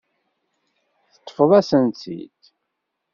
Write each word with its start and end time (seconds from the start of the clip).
Teṭṭfeḍ-asen-tt-id. 1.13 2.41